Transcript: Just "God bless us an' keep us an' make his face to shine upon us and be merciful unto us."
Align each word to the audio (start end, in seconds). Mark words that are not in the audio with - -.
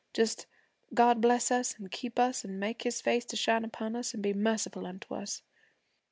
Just 0.15 0.47
"God 0.95 1.21
bless 1.21 1.51
us 1.51 1.75
an' 1.79 1.89
keep 1.89 2.17
us 2.17 2.43
an' 2.43 2.57
make 2.57 2.81
his 2.81 3.01
face 3.01 3.23
to 3.25 3.35
shine 3.35 3.63
upon 3.63 3.95
us 3.95 4.15
and 4.15 4.23
be 4.23 4.33
merciful 4.33 4.87
unto 4.87 5.13
us." 5.13 5.43